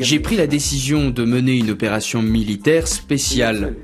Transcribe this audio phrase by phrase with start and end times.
[0.00, 3.74] J'ai pris la décision de mener une opération militaire spéciale.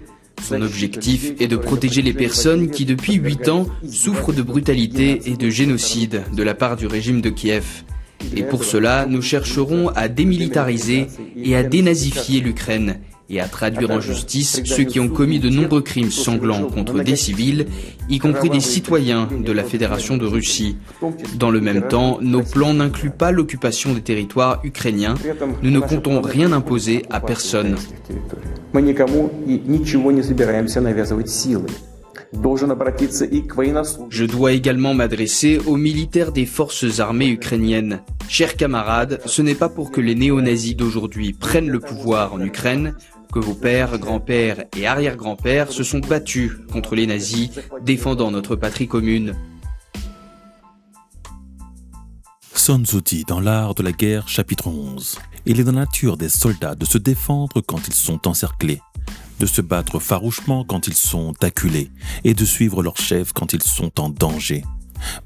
[0.41, 5.37] Son objectif est de protéger les personnes qui, depuis huit ans, souffrent de brutalité et
[5.37, 7.85] de génocide de la part du régime de Kiev.
[8.37, 12.99] Et pour cela, nous chercherons à démilitariser et à dénazifier l'Ukraine
[13.33, 17.17] et à traduire en justice ceux qui ont commis de nombreux crimes sanglants contre des
[17.17, 17.67] civils,
[18.11, 20.77] y compris des citoyens de la Fédération de Russie.
[21.37, 25.15] Dans le même temps, nos plans n'incluent pas l'occupation des territoires ukrainiens.
[25.63, 27.77] Nous ne comptons rien imposer à personne.
[34.11, 38.01] Je dois également m'adresser aux militaires des forces armées ukrainiennes.
[38.29, 42.95] Chers camarades, ce n'est pas pour que les néo-nazis d'aujourd'hui prennent le pouvoir en Ukraine
[43.33, 47.51] que vos pères, grands-pères et arrière-grands-pères se sont battus contre les nazis,
[47.83, 49.35] défendant notre patrie commune.
[52.55, 52.85] Sun
[53.27, 55.19] dans l'art de la guerre, chapitre 11.
[55.47, 58.81] Il est dans la nature des soldats de se défendre quand ils sont encerclés
[59.41, 61.91] de se battre farouchement quand ils sont acculés
[62.23, 64.63] et de suivre leur chef quand ils sont en danger.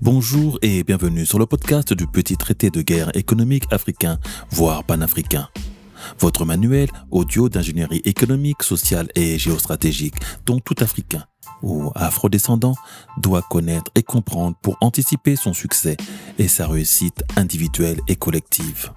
[0.00, 4.18] Bonjour et bienvenue sur le podcast du petit traité de guerre économique africain,
[4.50, 5.50] voire panafricain.
[6.18, 11.24] Votre manuel audio d'ingénierie économique, sociale et géostratégique dont tout Africain
[11.62, 12.74] ou afrodescendant
[13.18, 15.96] doit connaître et comprendre pour anticiper son succès
[16.38, 18.92] et sa réussite individuelle et collective.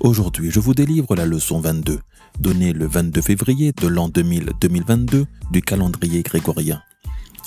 [0.00, 2.00] Aujourd'hui, je vous délivre la leçon 22
[2.40, 6.82] donné le 22 février de l'an 2000-2022 du calendrier grégorien,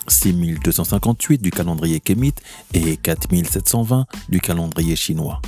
[0.08, 2.42] 6258 du calendrier kémite
[2.74, 5.42] et 4720 du calendrier chinois.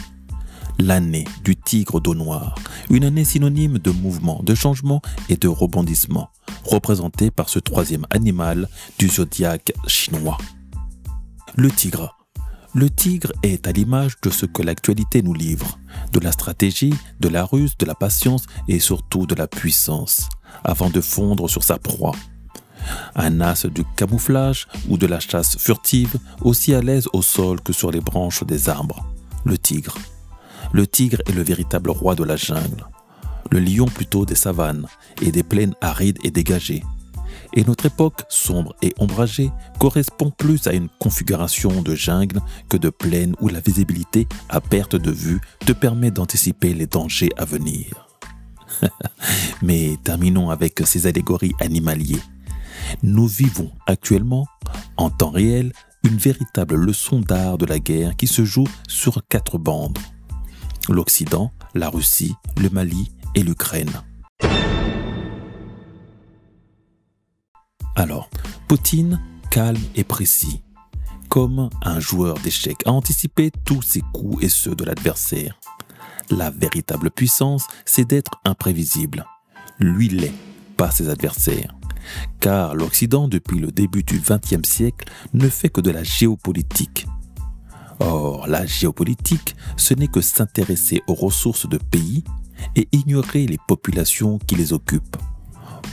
[0.80, 2.56] L'année du tigre d'eau noire,
[2.90, 6.30] une année synonyme de mouvement, de changement et de rebondissement,
[6.64, 8.70] représentée par ce troisième animal
[9.00, 10.38] du zodiaque chinois.
[11.56, 12.18] Le tigre
[12.78, 15.80] le tigre est à l'image de ce que l'actualité nous livre,
[16.12, 20.30] de la stratégie, de la ruse, de la patience et surtout de la puissance,
[20.64, 22.14] avant de fondre sur sa proie.
[23.16, 27.74] Un as du camouflage ou de la chasse furtive, aussi à l'aise au sol que
[27.74, 29.08] sur les branches des arbres.
[29.44, 29.98] Le tigre.
[30.72, 32.86] Le tigre est le véritable roi de la jungle.
[33.52, 34.88] Le lion plutôt des savanes
[35.22, 36.84] et des plaines arides et dégagées
[37.54, 42.90] et notre époque, sombre et ombragée, correspond plus à une configuration de jungle que de
[42.90, 48.08] plaine où la visibilité à perte de vue te permet d'anticiper les dangers à venir.
[49.62, 52.22] Mais terminons avec ces allégories animaliers.
[53.04, 54.46] Nous vivons actuellement,
[54.98, 55.74] en temps réel,
[56.04, 59.98] une véritable leçon d'art de la guerre qui se joue sur quatre bandes.
[60.90, 63.92] L'Occident, la Russie, le Mali et l'Ukraine.
[67.96, 68.30] Alors,
[68.70, 69.20] Poutine,
[69.52, 70.62] calme et précis,
[71.30, 75.60] comme un joueur d'échecs, a anticipé tous ses coups et ceux de l'adversaire.
[76.30, 79.26] La véritable puissance, c'est d'être imprévisible.
[79.80, 80.34] Lui l'est,
[80.78, 81.76] pas ses adversaires.
[82.40, 87.08] Car l'Occident, depuis le début du XXe siècle, ne fait que de la géopolitique.
[88.00, 92.24] Or, la géopolitique, ce n'est que s'intéresser aux ressources de pays
[92.76, 95.18] et ignorer les populations qui les occupent.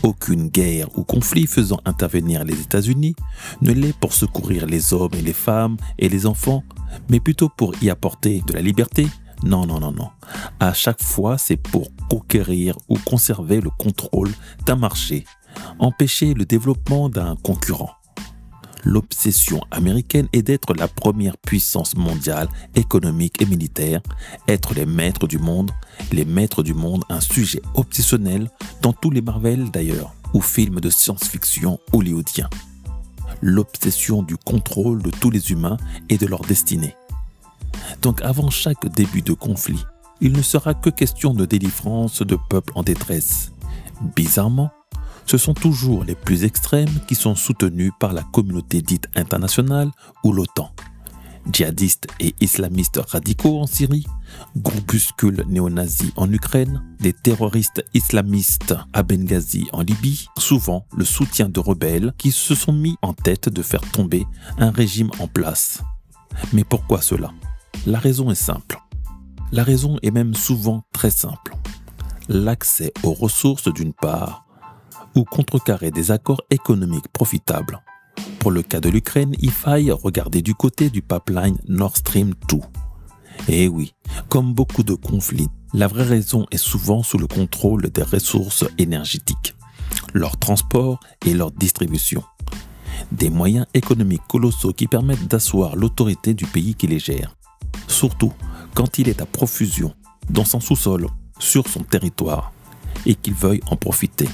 [0.03, 3.15] Aucune guerre ou conflit faisant intervenir les États-Unis
[3.62, 6.62] ne l'est pour secourir les hommes et les femmes et les enfants,
[7.09, 9.06] mais plutôt pour y apporter de la liberté.
[9.42, 10.10] Non, non, non, non.
[10.60, 14.31] À chaque fois, c'est pour conquérir ou conserver le contrôle
[14.66, 15.25] d'un marché,
[15.78, 17.91] empêcher le développement d'un concurrent
[18.84, 24.00] l'obsession américaine est d'être la première puissance mondiale économique et militaire,
[24.49, 25.71] être les maîtres du monde,
[26.12, 28.50] les maîtres du monde, un sujet obsessionnel
[28.83, 32.50] dans tous les Marvel d'ailleurs, ou films de science-fiction hollywoodiens.
[33.41, 35.77] L'obsession du contrôle de tous les humains
[36.09, 36.95] et de leur destinée.
[38.03, 39.84] Donc avant chaque début de conflit,
[40.21, 43.53] il ne sera que question de délivrance de peuples en détresse.
[44.16, 44.71] Bizarrement,
[45.26, 49.91] ce sont toujours les plus extrêmes qui sont soutenus par la communauté dite internationale
[50.22, 50.71] ou l'OTAN.
[51.50, 54.06] Djihadistes et islamistes radicaux en Syrie,
[54.56, 61.60] groupuscules néo-nazis en Ukraine, des terroristes islamistes à Benghazi en Libye, souvent le soutien de
[61.60, 64.27] rebelles qui se sont mis en tête de faire tomber
[64.59, 65.82] un régime en place.
[66.53, 67.32] Mais pourquoi cela?
[67.86, 68.80] La raison est simple.
[69.53, 71.54] La raison est même souvent très simple.
[72.28, 74.43] L'accès aux ressources d'une part
[75.15, 77.81] ou contrecarrer des accords économiques profitables.
[78.39, 82.59] Pour le cas de l'Ukraine, il faille regarder du côté du pipeline Nord Stream 2.
[83.49, 83.95] Et oui,
[84.28, 89.55] comme beaucoup de conflits, la vraie raison est souvent sous le contrôle des ressources énergétiques,
[90.13, 92.22] leur transport et leur distribution.
[93.11, 97.34] Des moyens économiques colossaux qui permettent d'asseoir l'autorité du pays qui les gère.
[97.89, 98.33] surtout
[98.75, 99.95] quand il est à profusion
[100.31, 101.07] dans son sous-sol,
[101.39, 102.53] sur son territoire,
[103.07, 104.28] et qu'il veuille en profiter.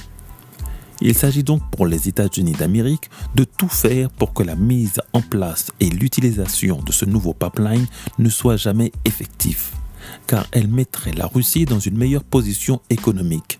[1.01, 5.21] Il s'agit donc pour les États-Unis d'Amérique de tout faire pour que la mise en
[5.21, 7.87] place et l'utilisation de ce nouveau pipeline
[8.19, 9.73] ne soit jamais effectif,
[10.27, 13.59] car elle mettrait la Russie dans une meilleure position économique.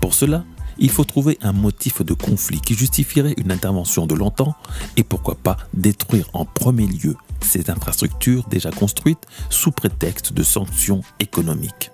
[0.00, 0.44] Pour cela,
[0.78, 4.54] il faut trouver un motif de conflit qui justifierait une intervention de longtemps
[4.96, 11.02] et pourquoi pas détruire en premier lieu ces infrastructures déjà construites sous prétexte de sanctions
[11.20, 11.90] économiques.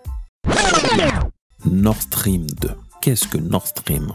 [1.65, 2.71] Nord Stream 2.
[3.01, 4.13] Qu'est-ce que Nord Stream?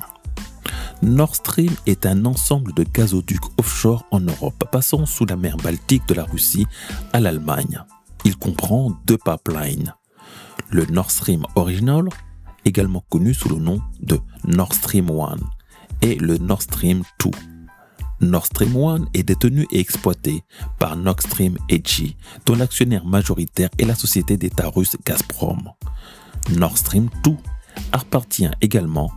[1.02, 6.08] Nord Stream est un ensemble de gazoducs offshore en Europe passant sous la mer Baltique
[6.08, 6.66] de la Russie
[7.12, 7.84] à l'Allemagne.
[8.26, 9.94] Il comprend deux pipelines.
[10.70, 12.08] Le Nord Stream Original,
[12.66, 15.36] également connu sous le nom de Nord Stream 1,
[16.02, 17.32] et le Nord Stream 2.
[18.22, 20.44] Nord Stream 1 est détenu et exploité
[20.80, 22.16] par Nord Stream AG,
[22.46, 25.72] dont l'actionnaire majoritaire est la société d'État russe Gazprom.
[26.52, 27.36] Nord Stream 2
[27.92, 29.12] appartient également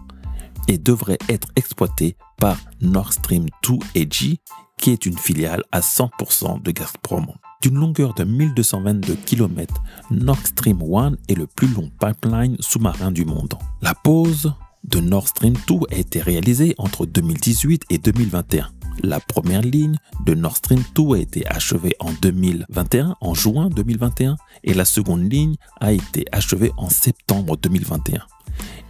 [0.69, 4.39] et devrait être exploité par Nord Stream 2 AG,
[4.79, 7.27] qui est une filiale à 100% de Gazprom.
[7.63, 13.25] D'une longueur de 1222 km, Nord Stream 1 est le plus long pipeline sous-marin du
[13.25, 13.55] monde.
[13.81, 14.53] La pause
[14.85, 18.71] de Nord Stream 2 a été réalisée entre 2018 et 2021.
[19.03, 24.37] La première ligne de Nord Stream 2 a été achevée en 2021, en juin 2021,
[24.65, 28.21] et la seconde ligne a été achevée en septembre 2021.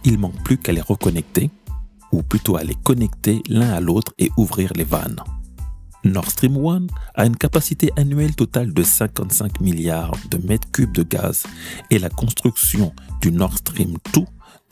[0.03, 1.49] Il manque plus qu'à les reconnecter,
[2.11, 5.21] ou plutôt à les connecter l'un à l'autre et ouvrir les vannes.
[6.03, 11.03] Nord Stream 1 a une capacité annuelle totale de 55 milliards de mètres cubes de
[11.03, 11.43] gaz
[11.89, 14.21] et la construction du Nord Stream 2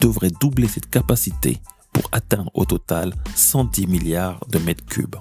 [0.00, 1.58] devrait doubler cette capacité
[1.92, 5.16] pour atteindre au total 110 milliards de mètres cubes.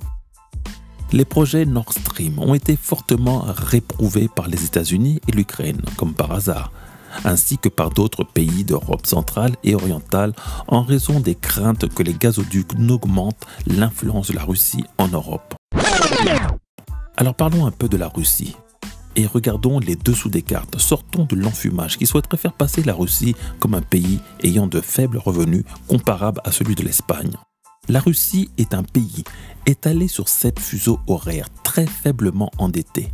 [1.12, 6.32] Les projets Nord Stream ont été fortement réprouvés par les États-Unis et l'Ukraine, comme par
[6.32, 6.72] hasard,
[7.24, 10.34] ainsi que par d'autres pays d'Europe centrale et orientale
[10.68, 15.56] en raison des craintes que les gazoducs n'augmentent l'influence de la Russie en Europe.
[17.18, 18.56] Alors parlons un peu de la Russie
[19.16, 20.78] et regardons les dessous des cartes.
[20.80, 25.18] Sortons de l'enfumage qui souhaiterait faire passer la Russie comme un pays ayant de faibles
[25.18, 27.32] revenus comparables à celui de l'Espagne.
[27.88, 29.24] La Russie est un pays
[29.66, 33.12] étalé sur sept fuseaux horaires très faiblement endettés.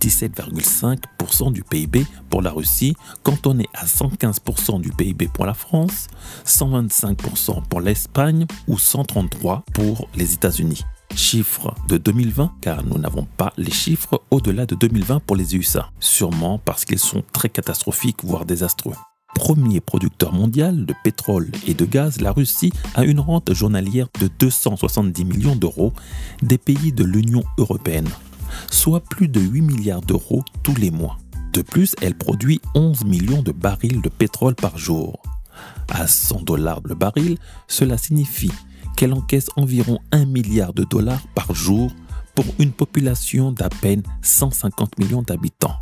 [0.00, 5.54] 17,5% du PIB pour la Russie quand on est à 115% du PIB pour la
[5.54, 6.08] France,
[6.46, 10.82] 125% pour l'Espagne ou 133% pour les États-Unis.
[11.14, 15.90] Chiffres de 2020, car nous n'avons pas les chiffres au-delà de 2020 pour les USA,
[16.00, 18.94] sûrement parce qu'ils sont très catastrophiques, voire désastreux.
[19.34, 24.28] Premier producteur mondial de pétrole et de gaz, la Russie a une rente journalière de
[24.38, 25.92] 270 millions d'euros
[26.42, 28.08] des pays de l'Union européenne,
[28.70, 31.18] soit plus de 8 milliards d'euros tous les mois.
[31.52, 35.22] De plus, elle produit 11 millions de barils de pétrole par jour.
[35.88, 38.50] À 100 dollars le baril, cela signifie
[38.96, 41.90] qu'elle encaisse environ 1 milliard de dollars par jour
[42.34, 45.76] pour une population d'à peine 150 millions d'habitants.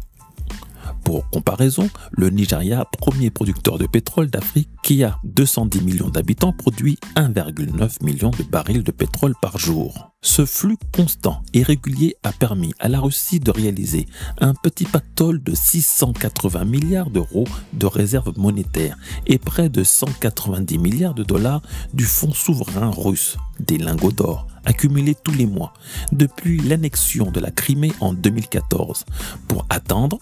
[1.05, 6.99] Pour comparaison, le Nigeria, premier producteur de pétrole d'Afrique, qui a 210 millions d'habitants, produit
[7.17, 10.12] 1,9 million de barils de pétrole par jour.
[10.25, 14.07] Ce flux constant et régulier a permis à la Russie de réaliser
[14.41, 21.15] un petit pactole de 680 milliards d'euros de réserves monétaires et près de 190 milliards
[21.15, 21.61] de dollars
[21.93, 25.75] du fonds souverain russe, des lingots d'or, accumulés tous les mois
[26.13, 29.05] depuis l'annexion de la Crimée en 2014
[29.49, 30.21] pour attendre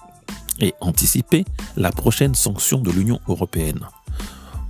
[0.60, 1.44] et anticiper
[1.76, 3.80] la prochaine sanction de l'Union européenne.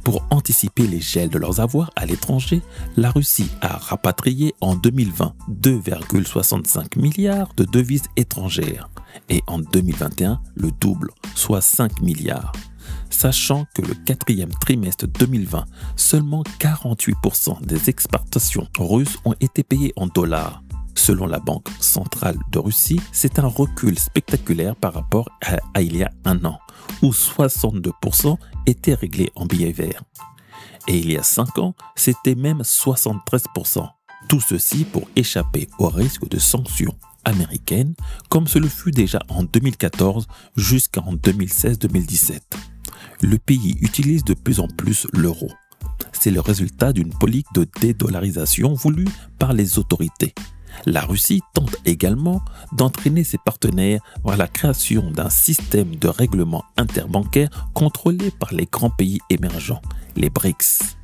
[0.04, 2.62] Pour anticiper les gels de leurs avoirs à l'étranger,
[2.97, 8.88] la Russie a rapatrié en 2020 2,65 milliards de devises étrangères
[9.28, 12.52] et en 2021 le double, soit 5 milliards.
[13.11, 15.66] Sachant que le quatrième trimestre 2020,
[15.97, 20.62] seulement 48% des exportations russes ont été payées en dollars,
[20.94, 25.28] Selon la Banque centrale de Russie, c'est un recul spectaculaire par rapport
[25.75, 26.59] à, il y a un an,
[27.02, 30.02] où 62% étaient réglés en billets verts.
[30.88, 33.88] Et il y a 5 ans, c'était même 73%.
[34.28, 37.94] Tout ceci pour échapper au risque de sanctions américaines,
[38.28, 42.40] comme ce le fut déjà en 2014 jusqu'en 2016-2017.
[43.23, 45.49] Le pays utilise de plus en plus l'euro.
[46.12, 50.35] C'est le résultat d'une politique de dédollarisation voulue par les autorités.
[50.86, 57.50] La Russie tente également d'entraîner ses partenaires vers la création d'un système de règlement interbancaire
[57.74, 59.82] contrôlé par les grands pays émergents,
[60.16, 60.96] les BRICS.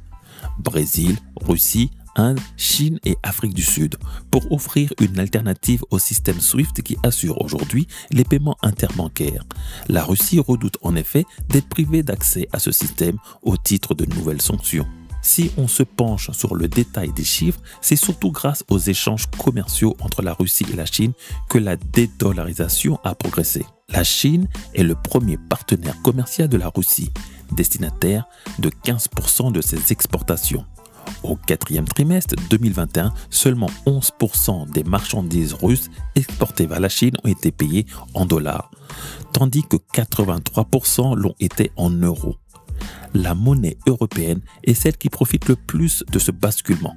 [0.59, 3.97] Brésil, Russie, Inde, Chine et Afrique du Sud
[4.31, 9.45] pour offrir une alternative au système SWIFT qui assure aujourd'hui les paiements interbancaires.
[9.89, 14.43] La Russie redoute en effet d'être privée d'accès à ce système au titre de nouvelles
[14.43, 14.87] sanctions.
[15.27, 19.97] Si on se penche sur le détail des chiffres, c'est surtout grâce aux échanges commerciaux
[20.01, 21.15] entre la Russie et la Chine
[21.49, 23.67] que la dédollarisation a progressé.
[23.89, 27.11] La Chine est le premier partenaire commercial de la Russie,
[27.51, 28.29] destinataire
[28.61, 30.65] de 15% de ses exportations.
[31.25, 37.51] Au quatrième trimestre 2021, seulement 11% des marchandises russes exportées vers la Chine ont été
[37.51, 38.71] payées en dollars,
[39.33, 42.37] tandis que 83% l'ont été en euros
[43.15, 46.97] la monnaie européenne est celle qui profite le plus de ce basculement.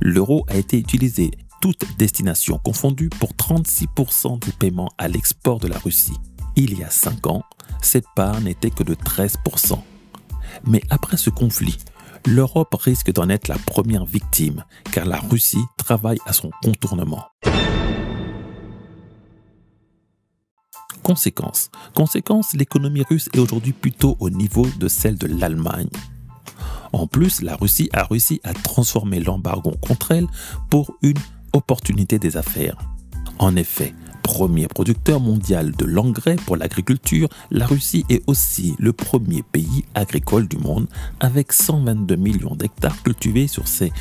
[0.00, 5.78] L'euro a été utilisé toutes destinations confondues pour 36% des paiements à l'export de la
[5.78, 6.16] Russie.
[6.56, 7.42] Il y a 5 ans,
[7.80, 9.80] cette part n'était que de 13%.
[10.66, 11.78] Mais après ce conflit,
[12.26, 17.24] l'Europe risque d'en être la première victime, car la Russie travaille à son contournement.
[21.04, 21.70] Conséquence.
[22.54, 25.90] L'économie russe est aujourd'hui plutôt au niveau de celle de l'Allemagne.
[26.92, 30.26] En plus, la Russie a réussi à transformer l'embargo contre elle
[30.70, 31.18] pour une
[31.52, 32.76] opportunité des affaires.
[33.38, 39.42] En effet, premier producteur mondial de l'engrais pour l'agriculture, la Russie est aussi le premier
[39.42, 40.86] pays agricole du monde
[41.20, 43.92] avec 122 millions d'hectares cultivés sur ses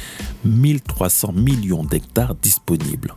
[0.46, 3.14] 1300 millions d'hectares disponibles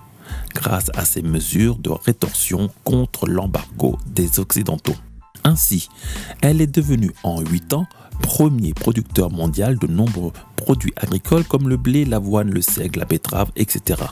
[0.55, 4.97] grâce à ses mesures de rétorsion contre l'embargo des Occidentaux.
[5.45, 5.89] Ainsi,
[6.43, 7.87] elle est devenue en 8 ans
[8.23, 13.51] premier producteur mondial de nombreux produits agricoles comme le blé, l'avoine, le seigle, la betterave,
[13.57, 14.03] etc.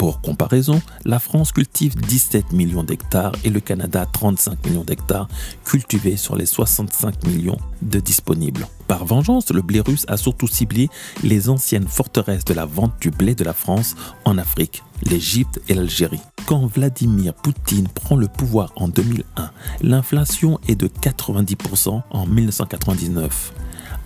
[0.00, 5.28] Pour comparaison, la France cultive 17 millions d'hectares et le Canada 35 millions d'hectares
[5.66, 8.66] cultivés sur les 65 millions de disponibles.
[8.88, 10.88] Par vengeance, le blé russe a surtout ciblé
[11.22, 15.74] les anciennes forteresses de la vente du blé de la France en Afrique, l'Égypte et
[15.74, 16.22] l'Algérie.
[16.46, 19.50] Quand Vladimir Poutine prend le pouvoir en 2001,
[19.82, 23.52] l'inflation est de 90% en 1999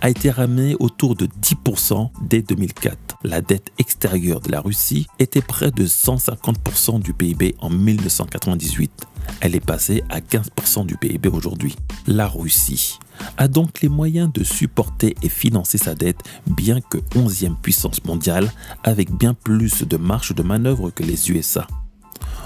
[0.01, 3.17] a été ramené autour de 10% dès 2004.
[3.23, 9.05] La dette extérieure de la Russie était près de 150% du PIB en 1998.
[9.41, 11.75] Elle est passée à 15% du PIB aujourd'hui.
[12.07, 12.99] La Russie
[13.37, 18.51] a donc les moyens de supporter et financer sa dette, bien que 11e puissance mondiale,
[18.83, 21.65] avec bien plus de marge de manœuvre que les USA.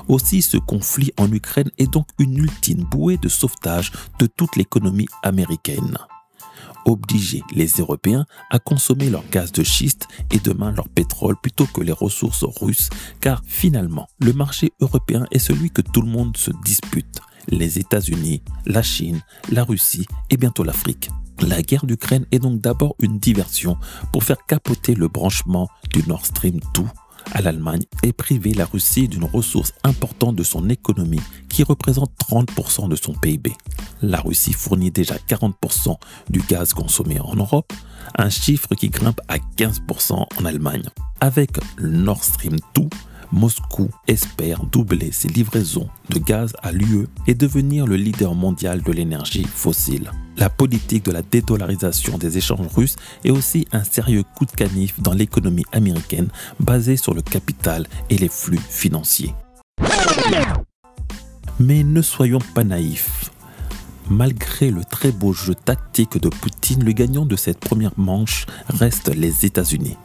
[0.07, 5.07] Aussi, ce conflit en Ukraine est donc une ultime bouée de sauvetage de toute l'économie
[5.23, 5.97] américaine
[6.89, 11.81] obliger les Européens à consommer leur gaz de schiste et demain leur pétrole plutôt que
[11.81, 12.89] les ressources russes,
[13.21, 17.21] car finalement, le marché européen est celui que tout le monde se dispute.
[17.47, 21.09] Les États-Unis, la Chine, la Russie et bientôt l'Afrique.
[21.41, 23.77] La guerre d'Ukraine est donc d'abord une diversion
[24.11, 26.83] pour faire capoter le branchement du Nord Stream 2
[27.31, 32.89] à l'Allemagne et priver la Russie d'une ressource importante de son économie qui représente 30%
[32.89, 33.53] de son PIB.
[34.01, 35.95] La Russie fournit déjà 40%
[36.29, 37.71] du gaz consommé en Europe,
[38.17, 40.89] un chiffre qui grimpe à 15% en Allemagne.
[41.21, 42.83] Avec le Nord Stream 2,
[43.31, 48.91] Moscou espère doubler ses livraisons de gaz à l'UE et devenir le leader mondial de
[48.91, 50.11] l'énergie fossile.
[50.39, 54.97] La politique de la dédollarisation des échanges russes est aussi un sérieux coup de canif
[55.01, 56.29] dans l'économie américaine
[56.61, 59.35] basée sur le capital et les flux financiers.
[61.59, 63.31] Mais ne soyons pas naïfs.
[64.09, 69.13] Malgré le très beau jeu tactique de Poutine, le gagnant de cette première manche reste
[69.13, 69.97] les États-Unis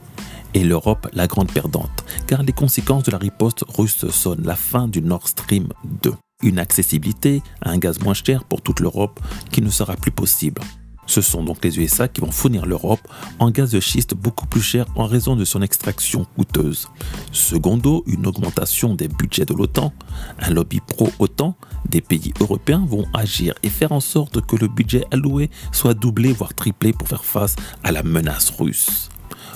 [0.53, 4.89] et l'Europe la grande perdante, car les conséquences de la riposte russe sonnent la fin
[4.89, 5.69] du Nord Stream
[6.03, 6.13] 2.
[6.45, 9.19] Une accessibilité à un gaz moins cher pour toute l'Europe
[9.51, 10.61] qui ne sera plus possible.
[11.07, 13.01] Ce sont donc les USA qui vont fournir l'Europe
[13.39, 16.89] en gaz de schiste beaucoup plus cher en raison de son extraction coûteuse.
[17.33, 19.93] Secondo, une augmentation des budgets de l'OTAN.
[20.39, 21.57] Un lobby pro-OTAN
[21.89, 26.33] des pays européens vont agir et faire en sorte que le budget alloué soit doublé
[26.33, 29.09] voire triplé pour faire face à la menace russe.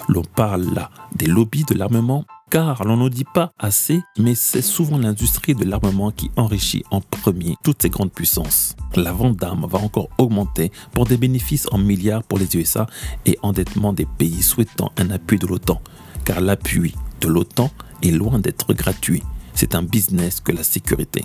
[0.09, 4.62] L'on parle là des lobbies de l'armement car l'on ne dit pas assez, mais c'est
[4.62, 8.75] souvent l'industrie de l'armement qui enrichit en premier toutes ces grandes puissances.
[8.95, 12.87] La vente d'armes va encore augmenter pour des bénéfices en milliards pour les USA
[13.26, 15.81] et endettement des pays souhaitant un appui de l'OTAN,
[16.25, 17.71] car l'appui de l'OTAN
[18.02, 19.23] est loin d'être gratuit.
[19.55, 21.25] C'est un business que la sécurité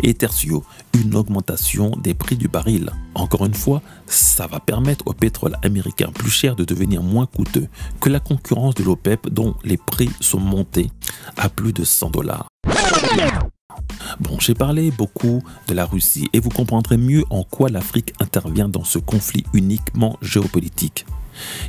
[0.00, 2.90] et tertio, une augmentation des prix du baril.
[3.14, 7.68] Encore une fois, ça va permettre au pétrole américain plus cher de devenir moins coûteux
[8.00, 10.90] que la concurrence de l'OPEP dont les prix sont montés
[11.36, 12.48] à plus de 100 dollars.
[14.20, 18.68] Bon, j'ai parlé beaucoup de la Russie et vous comprendrez mieux en quoi l'Afrique intervient
[18.68, 21.06] dans ce conflit uniquement géopolitique.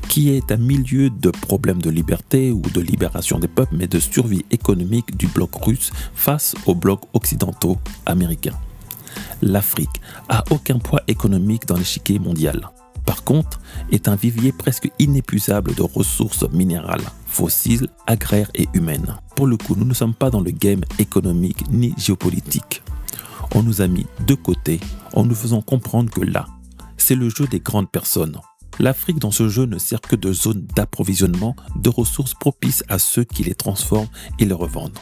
[0.08, 4.00] Qui est un milieu de problèmes de liberté ou de libération des peuples, mais de
[4.00, 8.58] survie économique du bloc russe face aux blocs occidentaux américains.
[9.42, 12.70] L'Afrique a aucun poids économique dans l'échiquier mondial.
[13.06, 13.60] Par contre,
[13.92, 19.18] est un vivier presque inépuisable de ressources minérales, fossiles, agraires et humaines.
[19.36, 22.82] Pour le coup, nous ne sommes pas dans le game économique ni géopolitique.
[23.56, 24.80] On nous a mis de côté
[25.14, 26.48] en nous faisant comprendre que là,
[26.98, 28.38] c'est le jeu des grandes personnes.
[28.80, 33.24] L'Afrique dans ce jeu ne sert que de zone d'approvisionnement de ressources propices à ceux
[33.24, 35.00] qui les transforment et les revendent.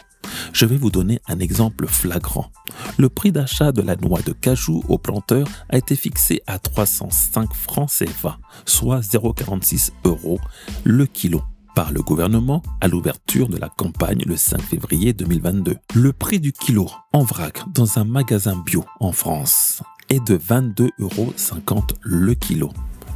[0.52, 2.50] Je vais vous donner un exemple flagrant.
[2.96, 7.52] Le prix d'achat de la noix de cajou au planteur a été fixé à 305
[7.54, 10.38] francs CFA, soit 0,46 euros
[10.84, 11.42] le kilo
[11.74, 15.76] par le gouvernement à l'ouverture de la campagne le 5 février 2022.
[15.94, 20.90] Le prix du kilo en vrac dans un magasin bio en France est de 22,50
[21.00, 21.32] euros
[22.02, 22.70] le kilo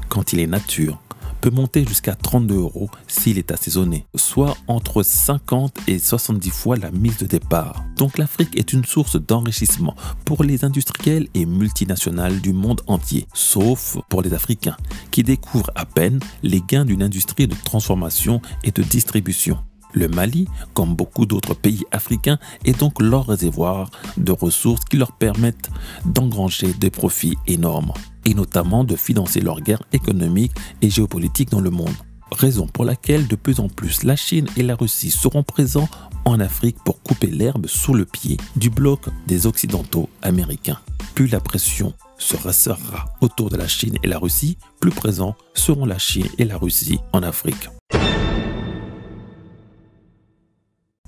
[0.08, 0.98] quand il est nature
[1.40, 6.90] peut monter jusqu'à 32 euros s'il est assaisonné, soit entre 50 et 70 fois la
[6.90, 7.84] mise de départ.
[7.96, 9.94] Donc l'Afrique est une source d'enrichissement
[10.25, 14.76] pour les industriels et multinationales du monde entier, sauf pour les Africains,
[15.10, 19.58] qui découvrent à peine les gains d'une industrie de transformation et de distribution.
[19.97, 25.12] Le Mali, comme beaucoup d'autres pays africains, est donc leur réservoir de ressources qui leur
[25.12, 25.71] permettent
[26.05, 27.93] d'engranger des profits énormes
[28.26, 31.95] et notamment de financer leur guerre économique et géopolitique dans le monde.
[32.31, 35.88] Raison pour laquelle de plus en plus la Chine et la Russie seront présents
[36.26, 40.79] en Afrique pour couper l'herbe sous le pied du bloc des Occidentaux américains.
[41.15, 45.87] Plus la pression se resserrera autour de la Chine et la Russie, plus présents seront
[45.87, 47.71] la Chine et la Russie en Afrique.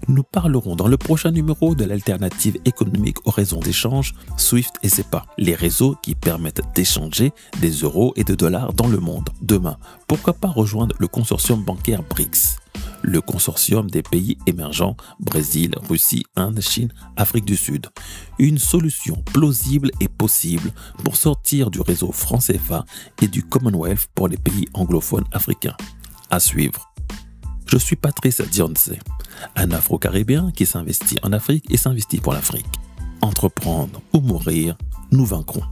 [0.08, 5.26] Nous parlerons dans le prochain numéro de l'alternative économique aux réseaux d'échange SWIFT et SEPA,
[5.36, 9.28] les réseaux qui permettent d'échanger des euros et des dollars dans le monde.
[9.42, 12.56] Demain, pourquoi pas rejoindre le consortium bancaire BRICS?
[13.02, 17.88] Le consortium des pays émergents, Brésil, Russie, Inde, Chine, Afrique du Sud.
[18.38, 20.72] Une solution plausible et possible
[21.04, 22.87] pour sortir du réseau franc-CFA
[23.20, 25.76] et du Commonwealth pour les pays anglophones africains.
[26.30, 26.88] À suivre.
[27.68, 28.92] Je suis Patrice Dionce,
[29.54, 32.64] un Afro-Caribéen qui s'investit en Afrique et s'investit pour l'Afrique.
[33.20, 34.78] Entreprendre ou mourir,
[35.12, 35.64] nous vaincrons.